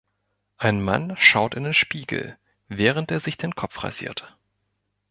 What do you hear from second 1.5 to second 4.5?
in den Spiegel, während er sich den Kopf rasiert.